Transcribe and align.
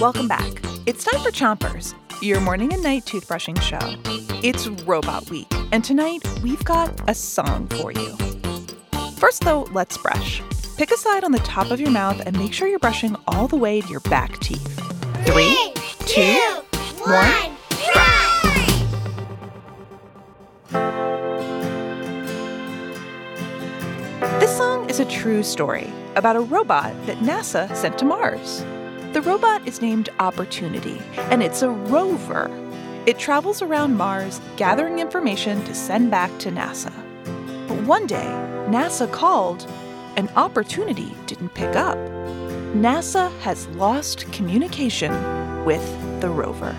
Welcome 0.00 0.28
back. 0.28 0.50
It's 0.86 1.04
time 1.04 1.20
for 1.22 1.30
Chompers, 1.30 1.92
your 2.22 2.40
morning 2.40 2.72
and 2.72 2.82
night 2.82 3.04
toothbrushing 3.04 3.60
show. 3.60 3.78
It's 4.42 4.66
Robot 4.86 5.28
Week, 5.28 5.46
and 5.72 5.84
tonight 5.84 6.26
we've 6.42 6.64
got 6.64 6.98
a 7.06 7.12
song 7.12 7.68
for 7.68 7.92
you. 7.92 8.16
First, 9.18 9.42
though, 9.42 9.64
let's 9.72 9.98
brush. 9.98 10.40
Pick 10.78 10.90
a 10.90 10.96
side 10.96 11.22
on 11.22 11.32
the 11.32 11.38
top 11.40 11.70
of 11.70 11.78
your 11.82 11.90
mouth 11.90 12.18
and 12.24 12.34
make 12.38 12.54
sure 12.54 12.66
you're 12.66 12.78
brushing 12.78 13.14
all 13.28 13.46
the 13.46 13.58
way 13.58 13.82
to 13.82 13.88
your 13.88 14.00
back 14.00 14.38
teeth. 14.38 14.74
Three, 15.26 15.74
two, 16.06 16.40
one. 17.04 17.56
This 24.40 24.56
song 24.56 24.88
is 24.88 24.98
a 24.98 25.04
true 25.04 25.42
story 25.42 25.92
about 26.16 26.36
a 26.36 26.40
robot 26.40 26.94
that 27.04 27.18
NASA 27.18 27.76
sent 27.76 27.98
to 27.98 28.06
Mars. 28.06 28.64
The 29.12 29.22
robot 29.22 29.66
is 29.66 29.82
named 29.82 30.08
Opportunity, 30.20 31.02
and 31.16 31.42
it's 31.42 31.62
a 31.62 31.70
rover. 31.70 32.48
It 33.06 33.18
travels 33.18 33.60
around 33.60 33.96
Mars 33.96 34.40
gathering 34.56 35.00
information 35.00 35.64
to 35.64 35.74
send 35.74 36.12
back 36.12 36.30
to 36.38 36.50
NASA. 36.50 36.92
But 37.66 37.82
one 37.82 38.06
day, 38.06 38.28
NASA 38.68 39.10
called, 39.10 39.68
and 40.16 40.30
Opportunity 40.36 41.12
didn't 41.26 41.54
pick 41.54 41.74
up. 41.74 41.98
NASA 42.76 43.36
has 43.40 43.66
lost 43.70 44.30
communication 44.30 45.12
with 45.64 45.82
the 46.20 46.30
rover. 46.30 46.76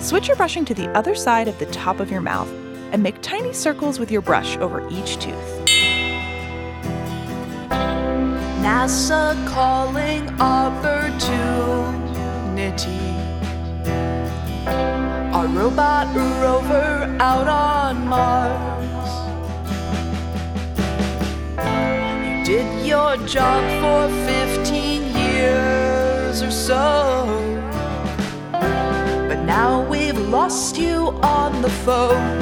Switch 0.00 0.28
your 0.28 0.36
brushing 0.36 0.66
to 0.66 0.74
the 0.74 0.90
other 0.90 1.14
side 1.14 1.48
of 1.48 1.58
the 1.58 1.66
top 1.66 1.98
of 1.98 2.10
your 2.10 2.20
mouth 2.20 2.50
and 2.92 3.02
make 3.02 3.18
tiny 3.22 3.54
circles 3.54 3.98
with 3.98 4.10
your 4.10 4.20
brush 4.20 4.58
over 4.58 4.86
each 4.90 5.16
tooth. 5.18 5.71
NASA 8.62 9.34
calling 9.48 10.22
opportunity. 10.40 11.02
Our 15.34 15.48
robot 15.48 16.06
rover 16.14 17.16
out 17.18 17.48
on 17.48 18.06
Mars. 18.06 19.10
You 22.24 22.34
did 22.44 22.86
your 22.86 23.16
job 23.26 23.62
for 23.82 24.08
15 24.26 25.02
years 25.16 26.42
or 26.42 26.52
so. 26.52 27.26
But 28.52 29.42
now 29.44 29.84
we've 29.90 30.18
lost 30.38 30.78
you 30.78 31.08
on 31.20 31.62
the 31.62 31.70
phone. 31.84 32.38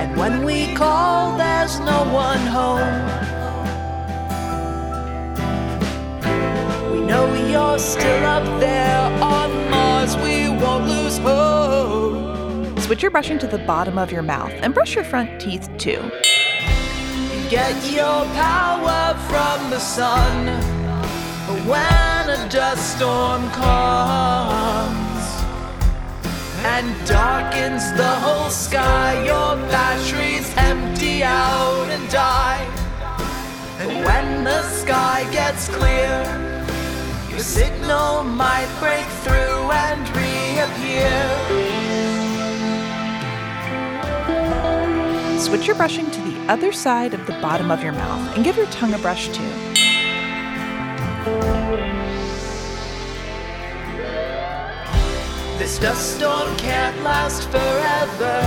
And 0.00 0.16
when 0.16 0.44
we 0.44 0.74
call, 0.74 1.36
there's 1.38 1.78
no 1.80 1.93
you're 7.54 7.78
still 7.78 8.26
up 8.26 8.44
there 8.58 9.00
on 9.22 9.70
Mars, 9.70 10.16
we 10.16 10.48
won't 10.48 10.88
lose 10.88 11.18
hope. 11.18 12.80
Switch 12.80 13.00
your 13.00 13.12
brushing 13.12 13.38
to 13.38 13.46
the 13.46 13.58
bottom 13.58 13.96
of 13.96 14.10
your 14.10 14.22
mouth 14.22 14.50
and 14.62 14.74
brush 14.74 14.96
your 14.96 15.04
front 15.04 15.40
teeth 15.40 15.70
too. 15.78 16.02
Get 17.48 17.76
your 17.92 18.24
power 18.34 19.14
from 19.30 19.70
the 19.70 19.78
sun. 19.78 20.46
But 21.46 21.60
when 21.70 22.30
a 22.36 22.48
dust 22.48 22.96
storm 22.96 23.48
comes, 23.50 25.04
and 26.74 26.88
darkens 27.06 27.92
the 27.92 28.14
whole 28.24 28.50
sky. 28.50 29.24
Your 29.24 29.54
batteries 29.70 30.52
empty 30.56 31.22
out 31.22 31.86
and 31.88 32.10
die. 32.10 32.66
And 33.78 34.04
when 34.04 34.42
the 34.42 34.62
sky 34.62 35.28
gets 35.30 35.68
clear, 35.68 36.53
signal 37.44 38.24
might 38.24 38.66
break 38.80 39.04
through 39.22 39.70
and 39.70 40.08
reappear. 40.16 41.12
Switch 45.38 45.66
your 45.66 45.76
brushing 45.76 46.10
to 46.10 46.22
the 46.22 46.50
other 46.50 46.72
side 46.72 47.12
of 47.12 47.26
the 47.26 47.34
bottom 47.42 47.70
of 47.70 47.82
your 47.82 47.92
mouth 47.92 48.34
and 48.34 48.44
give 48.44 48.56
your 48.56 48.66
tongue 48.68 48.94
a 48.94 48.98
brush 48.98 49.28
too. 49.28 49.42
This 55.58 55.78
dust 55.78 56.16
storm 56.16 56.56
can't 56.56 56.98
last 57.02 57.50
forever. 57.50 58.40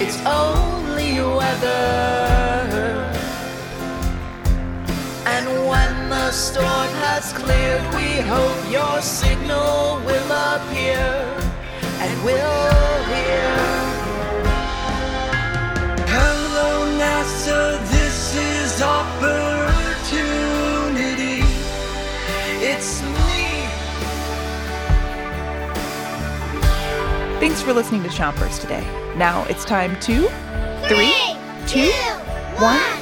It's 0.00 0.24
only 0.24 1.20
weather. 1.20 2.01
Storm 6.32 6.88
has 7.04 7.32
cleared, 7.34 7.82
we 7.94 8.20
hope 8.26 8.72
your 8.72 9.02
signal 9.02 10.00
will 10.06 10.32
appear 10.32 10.96
and 12.00 12.24
we'll 12.24 13.04
hear. 13.12 13.52
Hello, 16.08 16.86
NASA, 16.98 17.78
this 17.90 18.34
is 18.34 18.80
opportunity. 18.80 19.42
It's 22.64 23.02
me. 23.02 23.66
Thanks 27.40 27.60
for 27.60 27.74
listening 27.74 28.02
to 28.04 28.08
Chompers 28.08 28.58
today. 28.58 28.84
Now 29.16 29.44
it's 29.50 29.66
time 29.66 30.00
to 30.00 30.30
three, 30.88 31.36
two, 31.66 31.92
one, 32.56 32.80
spit. 32.80 33.01